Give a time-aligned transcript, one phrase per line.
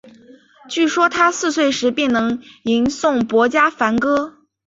[0.67, 4.33] 据说他四岁时便能吟诵薄伽梵歌。